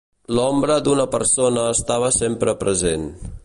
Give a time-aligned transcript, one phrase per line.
[0.37, 3.07] L'ombra d'una persona estava sempre present.